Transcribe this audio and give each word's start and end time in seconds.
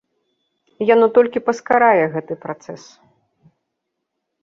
Яно 0.93 1.09
толькі 1.17 1.45
паскарае 1.51 1.93
гэты 2.17 2.33
працэс. 2.49 2.83